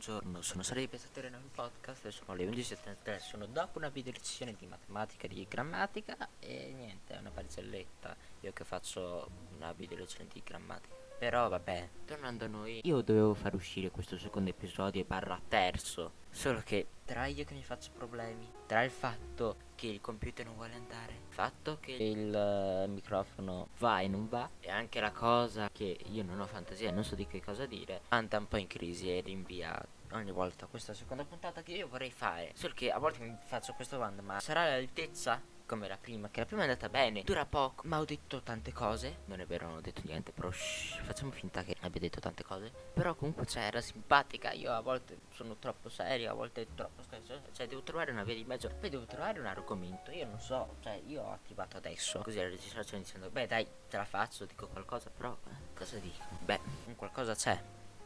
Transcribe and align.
sono 0.00 0.62
Sara 0.62 0.80
di 0.80 0.88
Pesatore 0.88 1.28
nel 1.28 1.40
podcast, 1.52 2.08
sono 2.08 2.34
le 2.34 2.46
11.73, 2.48 3.18
sono 3.18 3.46
dopo 3.46 3.78
una 3.78 3.88
video 3.88 4.12
lezione 4.12 4.54
di 4.54 4.66
matematica 4.66 5.26
e 5.26 5.28
di 5.28 5.46
grammatica 5.48 6.28
e 6.38 6.72
niente, 6.74 7.14
è 7.14 7.18
una 7.18 7.30
barzelletta, 7.30 8.16
io 8.40 8.52
che 8.52 8.64
faccio 8.64 9.28
una 9.56 9.72
video 9.72 9.98
lezione 9.98 10.28
di 10.32 10.40
grammatica. 10.44 11.01
Però 11.22 11.48
vabbè, 11.48 11.88
tornando 12.04 12.46
a 12.46 12.48
noi, 12.48 12.80
io 12.82 13.00
dovevo 13.00 13.32
far 13.34 13.54
uscire 13.54 13.92
questo 13.92 14.18
secondo 14.18 14.50
episodio 14.50 15.04
barra 15.04 15.40
terzo, 15.46 16.14
solo 16.28 16.62
che 16.64 16.88
tra 17.04 17.26
io 17.26 17.44
che 17.44 17.54
mi 17.54 17.62
faccio 17.62 17.92
problemi, 17.96 18.50
tra 18.66 18.82
il 18.82 18.90
fatto 18.90 19.56
che 19.76 19.86
il 19.86 20.00
computer 20.00 20.44
non 20.44 20.56
vuole 20.56 20.74
andare, 20.74 21.12
il 21.12 21.32
fatto 21.32 21.78
che 21.78 21.92
il 21.92 22.34
uh, 22.34 22.90
microfono 22.90 23.68
va 23.78 24.00
e 24.00 24.08
non 24.08 24.26
va, 24.28 24.50
e 24.58 24.68
anche 24.68 24.98
la 24.98 25.12
cosa 25.12 25.70
che 25.72 25.96
io 26.10 26.24
non 26.24 26.40
ho 26.40 26.46
fantasia 26.46 26.88
e 26.88 26.92
non 26.92 27.04
so 27.04 27.14
di 27.14 27.28
che 27.28 27.40
cosa 27.40 27.66
dire, 27.66 28.00
anda 28.08 28.38
un 28.38 28.48
po' 28.48 28.56
in 28.56 28.66
crisi 28.66 29.16
e 29.16 29.20
rinvia 29.20 29.80
ogni 30.10 30.32
volta 30.32 30.66
questa 30.66 30.92
seconda 30.92 31.24
puntata 31.24 31.62
che 31.62 31.70
io 31.70 31.86
vorrei 31.86 32.10
fare. 32.10 32.50
Solo 32.54 32.74
che 32.74 32.90
a 32.90 32.98
volte 32.98 33.22
mi 33.22 33.38
faccio 33.44 33.74
questa 33.74 33.94
domanda, 33.94 34.22
ma 34.22 34.40
sarà 34.40 34.64
l'altezza? 34.64 35.40
Come 35.66 35.88
la 35.88 35.96
prima, 35.96 36.28
che 36.30 36.40
la 36.40 36.46
prima 36.46 36.62
è 36.62 36.64
andata 36.66 36.88
bene, 36.88 37.22
dura 37.22 37.44
poco, 37.46 37.82
ma 37.86 37.98
ho 37.98 38.04
detto 38.04 38.40
tante 38.42 38.72
cose. 38.72 39.18
Non 39.26 39.40
è 39.40 39.46
vero, 39.46 39.66
non 39.66 39.76
ho 39.76 39.80
detto 39.80 40.02
niente, 40.04 40.32
però 40.32 40.50
shh, 40.50 41.02
facciamo 41.04 41.30
finta 41.30 41.62
che 41.62 41.76
abbia 41.80 42.00
detto 42.00 42.20
tante 42.20 42.44
cose. 42.44 42.70
Però 42.92 43.14
comunque, 43.14 43.46
cioè, 43.46 43.62
era 43.62 43.80
simpatica. 43.80 44.52
Io 44.52 44.72
a 44.72 44.80
volte 44.80 45.18
sono 45.34 45.56
troppo 45.56 45.88
serio, 45.88 46.30
a 46.30 46.34
volte 46.34 46.66
troppo 46.74 47.02
scherzo. 47.02 47.40
Cioè, 47.52 47.66
devo 47.66 47.82
trovare 47.82 48.10
una 48.10 48.24
via 48.24 48.34
di 48.34 48.44
mezzo. 48.44 48.68
Poi 48.68 48.90
devo 48.90 49.04
trovare 49.04 49.40
un 49.40 49.46
argomento. 49.46 50.10
Io 50.10 50.26
non 50.26 50.40
so, 50.40 50.76
cioè, 50.82 51.00
io 51.06 51.22
ho 51.22 51.32
attivato 51.32 51.76
adesso. 51.76 52.20
Così 52.20 52.36
la 52.36 52.44
registrazione 52.44 53.02
dicendo, 53.02 53.30
beh, 53.30 53.46
dai, 53.46 53.66
ce 53.88 53.96
la 53.96 54.04
faccio, 54.04 54.44
dico 54.44 54.66
qualcosa, 54.68 55.10
però, 55.10 55.36
eh, 55.46 55.74
cosa 55.74 55.96
dico? 55.96 56.24
Beh, 56.40 56.60
qualcosa 56.96 57.34
c'è. 57.34 57.60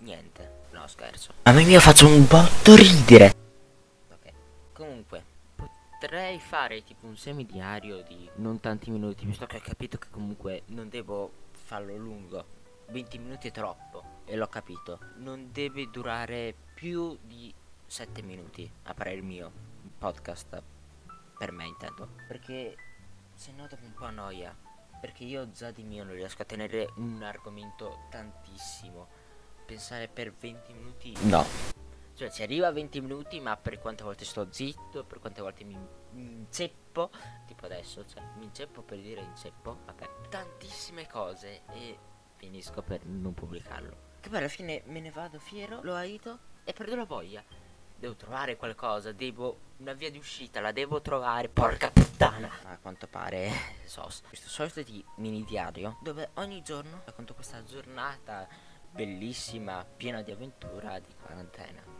Niente, 0.00 0.60
no 0.70 0.86
scherzo. 0.86 1.34
A 1.42 1.52
me 1.52 1.64
mio 1.64 1.80
faccio 1.80 2.06
un 2.06 2.26
botto 2.26 2.76
ridere. 2.76 3.37
Potrei 6.00 6.38
fare 6.38 6.84
tipo 6.84 7.06
un 7.06 7.16
semidiario 7.16 8.02
di 8.02 8.30
non 8.36 8.60
tanti 8.60 8.88
minuti, 8.88 9.26
visto 9.26 9.46
che 9.46 9.56
ho 9.56 9.60
capito 9.60 9.98
che 9.98 10.06
comunque 10.10 10.62
non 10.66 10.88
devo 10.88 11.48
farlo 11.50 11.96
lungo. 11.96 12.44
20 12.90 13.18
minuti 13.18 13.48
è 13.48 13.50
troppo 13.50 14.22
e 14.24 14.36
l'ho 14.36 14.46
capito. 14.46 15.00
Non 15.16 15.50
deve 15.50 15.90
durare 15.90 16.54
più 16.72 17.18
di 17.20 17.52
7 17.84 18.22
minuti, 18.22 18.70
a 18.84 18.94
parer 18.94 19.22
mio, 19.22 19.50
podcast. 19.98 20.62
Per 21.36 21.50
me 21.50 21.66
intendo. 21.66 22.10
Perché 22.28 22.76
se 23.34 23.50
no 23.50 23.66
dopo 23.66 23.84
un 23.84 23.94
po' 23.94 24.04
annoia. 24.04 24.56
Perché 25.00 25.24
io 25.24 25.50
già 25.50 25.72
di 25.72 25.82
mio 25.82 26.04
non 26.04 26.14
riesco 26.14 26.42
a 26.42 26.44
tenere 26.44 26.92
un 26.98 27.24
argomento 27.24 28.06
tantissimo. 28.08 29.08
Pensare 29.66 30.06
per 30.06 30.32
20 30.32 30.72
minuti... 30.74 31.16
No. 31.22 31.44
Cioè 32.18 32.32
ci 32.32 32.42
arriva 32.42 32.66
a 32.66 32.72
20 32.72 33.00
minuti 33.00 33.38
ma 33.38 33.56
per 33.56 33.78
quante 33.78 34.02
volte 34.02 34.24
sto 34.24 34.48
zitto, 34.50 35.04
per 35.04 35.20
quante 35.20 35.40
volte 35.40 35.62
mi, 35.62 35.78
inceppo, 36.14 37.10
tipo 37.46 37.64
adesso, 37.66 38.04
cioè 38.08 38.20
mi 38.38 38.46
inceppo 38.46 38.82
per 38.82 38.98
dire 38.98 39.20
inceppo, 39.20 39.78
vabbè. 39.84 40.28
Tantissime 40.28 41.06
cose 41.06 41.62
e 41.70 41.96
finisco 42.34 42.82
per 42.82 43.04
non 43.04 43.34
pubblicarlo. 43.34 43.96
Che 44.18 44.28
poi 44.30 44.38
alla 44.38 44.48
fine 44.48 44.82
me 44.86 44.98
ne 44.98 45.12
vado 45.12 45.38
fiero, 45.38 45.78
lo 45.84 45.94
aiuto 45.94 46.40
e 46.64 46.72
perdo 46.72 46.96
la 46.96 47.04
voglia. 47.04 47.40
Devo 47.94 48.16
trovare 48.16 48.56
qualcosa, 48.56 49.12
devo 49.12 49.60
una 49.76 49.92
via 49.92 50.10
di 50.10 50.18
uscita, 50.18 50.60
la 50.60 50.72
devo 50.72 51.00
trovare, 51.00 51.48
porca 51.48 51.92
puttana. 51.92 52.50
A 52.64 52.78
quanto 52.78 53.06
pare, 53.06 53.48
sos. 53.84 54.22
Questo 54.26 54.48
sorta 54.48 54.82
di 54.82 55.04
mini 55.18 55.44
diario 55.44 55.98
dove 56.02 56.30
ogni 56.34 56.62
giorno 56.62 57.02
racconto 57.04 57.34
questa 57.34 57.62
giornata 57.62 58.48
bellissima, 58.90 59.84
piena 59.84 60.22
di 60.22 60.32
avventura 60.32 60.98
di 60.98 61.14
quarantena. 61.22 61.97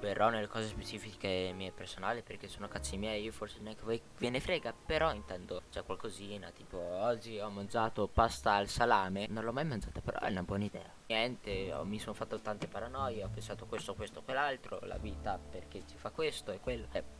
Verrò 0.00 0.30
nelle 0.30 0.46
cose 0.46 0.66
specifiche 0.66 1.52
mie 1.54 1.72
personali 1.72 2.22
perché 2.22 2.48
sono 2.48 2.68
cazzi 2.68 2.96
miei, 2.96 3.22
io 3.22 3.32
forse 3.32 3.58
neanche 3.60 3.82
voi 3.84 4.00
ve 4.18 4.30
ne 4.30 4.40
frega, 4.40 4.72
però 4.72 5.12
intendo 5.12 5.62
c'è 5.70 5.84
qualcosina, 5.84 6.50
tipo 6.50 6.78
oggi 6.78 7.38
ho 7.38 7.50
mangiato 7.50 8.08
pasta 8.08 8.54
al 8.54 8.68
salame, 8.68 9.26
non 9.28 9.44
l'ho 9.44 9.52
mai 9.52 9.66
mangiata, 9.66 10.00
però 10.00 10.18
è 10.20 10.30
una 10.30 10.42
buona 10.42 10.64
idea. 10.64 10.90
Niente, 11.08 11.72
ho, 11.72 11.84
mi 11.84 11.98
sono 11.98 12.14
fatto 12.14 12.40
tante 12.40 12.66
paranoie, 12.66 13.22
ho 13.22 13.28
pensato 13.28 13.66
questo, 13.66 13.94
questo, 13.94 14.22
quell'altro, 14.22 14.78
la 14.84 14.96
vita 14.96 15.38
perché 15.38 15.82
ci 15.86 15.96
fa 15.96 16.10
questo 16.10 16.50
e 16.52 16.60
quello. 16.60 16.86
Eh, 16.92 17.19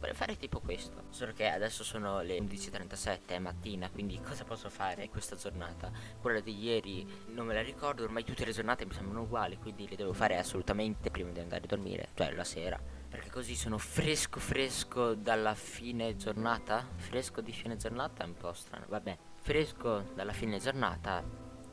Vorrei 0.00 0.14
fare 0.14 0.38
tipo 0.38 0.60
questo. 0.60 1.04
Solo 1.10 1.32
che 1.34 1.46
adesso 1.46 1.84
sono 1.84 2.22
le 2.22 2.38
11.37 2.38 3.18
è 3.26 3.38
mattina, 3.38 3.90
quindi 3.90 4.18
cosa 4.26 4.44
posso 4.44 4.70
fare 4.70 5.10
questa 5.10 5.36
giornata? 5.36 5.92
Quella 6.20 6.40
di 6.40 6.58
ieri 6.58 7.06
non 7.28 7.46
me 7.46 7.52
la 7.52 7.62
ricordo, 7.62 8.02
ormai 8.02 8.24
tutte 8.24 8.46
le 8.46 8.52
giornate 8.52 8.86
mi 8.86 8.94
sembrano 8.94 9.22
uguali, 9.22 9.58
quindi 9.58 9.86
le 9.86 9.96
devo 9.96 10.14
fare 10.14 10.38
assolutamente 10.38 11.10
prima 11.10 11.30
di 11.30 11.40
andare 11.40 11.64
a 11.64 11.66
dormire, 11.66 12.08
cioè 12.14 12.32
la 12.32 12.44
sera. 12.44 12.80
Perché 13.10 13.28
così 13.28 13.54
sono 13.54 13.76
fresco 13.76 14.40
fresco 14.40 15.14
dalla 15.14 15.54
fine 15.54 16.16
giornata. 16.16 16.88
Fresco 16.96 17.42
di 17.42 17.52
fine 17.52 17.76
giornata 17.76 18.22
è 18.22 18.26
un 18.26 18.36
po' 18.36 18.54
strano. 18.54 18.86
Vabbè, 18.88 19.18
fresco 19.34 20.12
dalla 20.14 20.32
fine 20.32 20.58
giornata 20.58 21.22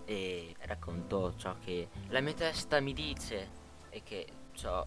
e 0.03 0.53
racconto 0.59 1.35
ciò 1.37 1.55
che 1.59 1.89
la 2.09 2.19
mia 2.19 2.33
testa 2.33 2.79
mi 2.81 2.93
dice 2.93 3.49
e 3.89 4.03
che 4.03 4.27
ciò 4.53 4.85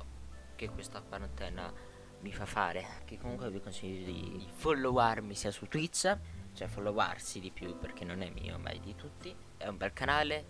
che 0.57 0.69
questa 0.69 1.01
quarantena 1.01 1.73
mi 2.21 2.33
fa 2.33 2.47
fare. 2.47 2.85
Che 3.05 3.19
comunque 3.19 3.51
vi 3.51 3.61
consiglio 3.61 4.05
di 4.05 4.47
followarmi 4.55 5.35
sia 5.35 5.51
su 5.51 5.67
Twitch, 5.67 6.17
cioè 6.55 6.69
followarsi 6.69 7.41
di 7.41 7.51
più 7.51 7.79
perché 7.79 8.05
non 8.05 8.23
è 8.23 8.31
mio 8.31 8.59
ma 8.59 8.71
è 8.71 8.79
di 8.79 8.95
tutti. 8.95 9.35
È 9.57 9.67
un 9.67 9.77
bel 9.77 9.93
canale, 9.93 10.45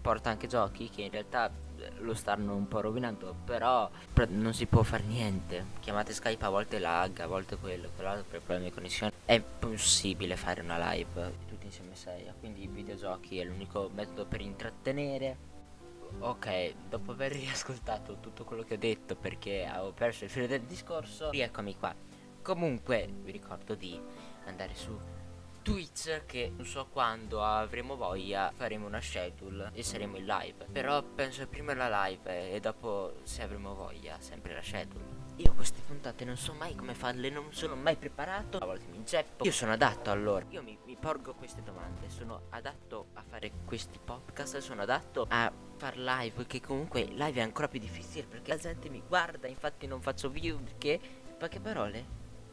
porta 0.00 0.30
anche 0.30 0.46
giochi 0.46 0.88
che 0.88 1.02
in 1.02 1.10
realtà 1.10 1.50
eh, 1.78 1.92
lo 1.98 2.14
stanno 2.14 2.54
un 2.54 2.68
po' 2.68 2.80
rovinando, 2.80 3.34
però 3.44 3.90
non 4.28 4.54
si 4.54 4.66
può 4.66 4.82
fare 4.82 5.02
niente. 5.04 5.66
Chiamate 5.80 6.12
Skype 6.12 6.44
a 6.44 6.48
volte 6.48 6.78
lag, 6.78 7.18
a 7.20 7.26
volte 7.26 7.56
quello, 7.56 7.90
quell'altro 7.94 8.24
per 8.28 8.40
problemi 8.40 8.68
di 8.68 8.74
connessione. 8.74 9.12
È 9.24 9.34
impossibile 9.34 10.36
fare 10.36 10.60
una 10.62 10.92
live 10.92 11.34
tutti 11.48 11.66
insieme 11.66 11.92
a 11.92 11.96
6, 11.96 12.32
quindi 12.40 12.64
i 12.64 12.68
videogiochi 12.68 13.38
è 13.38 13.44
l'unico 13.44 13.90
metodo 13.92 14.26
per 14.26 14.40
intrattenere 14.40 15.48
Ok, 16.18 16.74
dopo 16.88 17.12
aver 17.12 17.32
riascoltato 17.38 18.18
tutto 18.20 18.44
quello 18.44 18.62
che 18.62 18.74
ho 18.74 18.78
detto 18.78 19.16
perché 19.16 19.64
avevo 19.64 19.92
perso 19.92 20.24
il 20.24 20.30
filo 20.30 20.46
del 20.46 20.62
discorso, 20.62 21.30
rieccomi 21.30 21.76
qua. 21.76 21.94
Comunque, 22.42 23.08
vi 23.22 23.32
ricordo 23.32 23.74
di 23.74 24.00
andare 24.46 24.74
su 24.74 24.98
Twitch 25.62 26.24
che 26.24 26.52
non 26.56 26.64
so 26.64 26.86
quando 26.86 27.44
avremo 27.44 27.96
voglia 27.96 28.50
faremo 28.54 28.86
una 28.86 29.00
schedule 29.00 29.70
e 29.74 29.82
saremo 29.82 30.16
in 30.16 30.24
live. 30.24 30.66
Però 30.72 31.02
penso 31.02 31.46
prima 31.46 31.74
la 31.74 32.06
live 32.06 32.52
e 32.52 32.60
dopo 32.60 33.20
se 33.22 33.42
avremo 33.42 33.74
voglia 33.74 34.18
sempre 34.20 34.54
la 34.54 34.62
schedule. 34.62 35.19
Io 35.40 35.54
queste 35.54 35.80
puntate 35.80 36.26
non 36.26 36.36
so 36.36 36.52
mai 36.52 36.74
come 36.74 36.92
farle, 36.92 37.30
non 37.30 37.46
sono 37.54 37.74
mai 37.74 37.96
preparato, 37.96 38.58
a 38.58 38.66
volte 38.66 38.84
mi 38.90 38.98
inceppo. 38.98 39.44
Io 39.44 39.52
sono 39.52 39.72
adatto 39.72 40.10
allora, 40.10 40.44
io 40.50 40.62
mi, 40.62 40.76
mi 40.84 40.96
porgo 41.00 41.32
queste 41.32 41.62
domande, 41.62 42.10
sono 42.10 42.42
adatto 42.50 43.06
a 43.14 43.22
fare 43.26 43.50
questi 43.64 43.98
podcast, 44.04 44.58
sono 44.58 44.82
adatto 44.82 45.24
a 45.30 45.50
far 45.78 45.96
live, 45.96 46.44
che 46.44 46.60
comunque 46.60 47.04
live 47.04 47.40
è 47.40 47.42
ancora 47.42 47.68
più 47.68 47.80
difficile 47.80 48.26
perché 48.26 48.50
la 48.50 48.58
gente 48.58 48.90
mi 48.90 49.02
guarda, 49.06 49.48
infatti 49.48 49.86
non 49.86 50.02
faccio 50.02 50.28
video 50.28 50.58
perché, 50.58 51.00
poche 51.38 51.58
parole, 51.58 52.04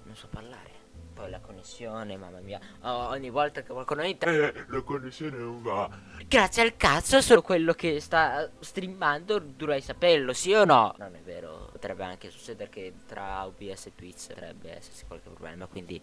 non 0.04 0.16
so 0.16 0.30
parlare 0.30 0.77
poi 1.18 1.32
la 1.32 1.40
connessione, 1.40 2.16
mamma 2.16 2.40
mia. 2.40 2.60
Oh, 2.82 3.08
ogni 3.08 3.32
volta 3.32 3.64
che 3.64 3.74
qualcuno 3.74 4.04
entra. 4.04 4.32
Eh, 4.32 4.54
la 4.68 4.82
connessione 4.82 5.36
non 5.36 5.64
va. 5.64 5.90
Grazie 6.28 6.62
al 6.62 6.78
cazzo, 6.78 7.20
solo 7.22 7.42
quello 7.42 7.74
che 7.74 8.00
sta 8.00 8.48
streamando 8.60 9.40
dovrei 9.40 9.82
saperlo, 9.82 10.32
sì 10.32 10.54
o 10.54 10.64
no? 10.64 10.94
Non 11.00 11.16
è 11.16 11.22
vero. 11.22 11.70
Potrebbe 11.72 12.04
anche 12.04 12.30
succedere 12.30 12.70
che 12.70 12.94
tra 13.08 13.46
OBS 13.46 13.88
e 13.88 13.96
Twitch 13.96 14.28
potrebbe 14.28 14.78
esserci 14.78 15.06
qualche 15.08 15.30
problema, 15.30 15.66
quindi. 15.66 16.00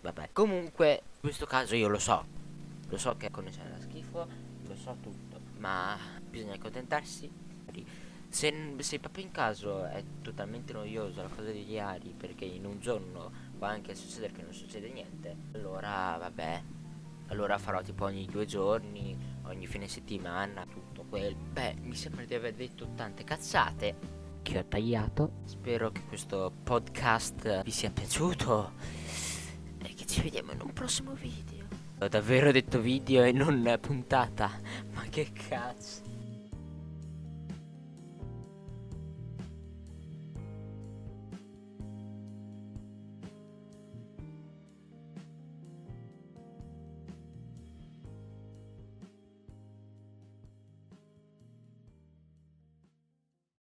Vabbè. 0.00 0.30
Comunque, 0.32 1.02
in 1.14 1.20
questo 1.20 1.44
caso 1.44 1.76
io 1.76 1.88
lo 1.88 1.98
so. 1.98 2.24
Lo 2.88 2.96
so 2.96 3.14
che 3.18 3.26
la 3.26 3.30
connessione 3.30 3.70
da 3.70 3.80
schifo, 3.80 4.26
lo 4.66 4.76
so 4.76 4.96
tutto. 5.02 5.38
Ma 5.58 5.98
bisogna 6.20 6.54
accontentarsi. 6.54 7.46
Se, 8.30 8.74
se 8.78 8.98
proprio 8.98 9.24
in 9.24 9.30
caso 9.30 9.86
è 9.86 10.04
totalmente 10.20 10.74
noioso 10.74 11.22
la 11.22 11.28
cosa 11.28 11.50
degli 11.50 11.78
ari, 11.78 12.14
perché 12.16 12.44
in 12.44 12.66
un 12.66 12.78
giorno 12.78 13.30
può 13.58 13.66
anche 13.66 13.94
succedere 13.96 14.32
che 14.32 14.42
non 14.42 14.52
succede 14.52 14.88
niente, 14.88 15.36
allora 15.52 16.16
vabbè, 16.16 16.62
allora 17.28 17.58
farò 17.58 17.82
tipo 17.82 18.04
ogni 18.04 18.24
due 18.24 18.46
giorni, 18.46 19.18
ogni 19.42 19.66
fine 19.66 19.88
settimana, 19.88 20.64
tutto 20.64 21.04
quel. 21.08 21.34
Beh, 21.34 21.74
mi 21.82 21.94
sembra 21.94 22.24
di 22.24 22.34
aver 22.34 22.54
detto 22.54 22.92
tante 22.94 23.24
cazzate 23.24 24.16
che 24.42 24.58
ho 24.58 24.64
tagliato. 24.64 25.32
Spero 25.44 25.90
che 25.90 26.04
questo 26.04 26.52
podcast 26.62 27.64
vi 27.64 27.70
sia 27.70 27.90
piaciuto 27.90 28.72
e 29.82 29.94
che 29.94 30.06
ci 30.06 30.22
vediamo 30.22 30.52
in 30.52 30.60
un 30.62 30.72
prossimo 30.72 31.12
video. 31.12 31.66
Ho 31.98 32.08
davvero 32.08 32.52
detto 32.52 32.80
video 32.80 33.24
e 33.24 33.32
non 33.32 33.76
puntata, 33.80 34.50
ma 34.94 35.02
che 35.10 35.32
cazzo. 35.32 36.17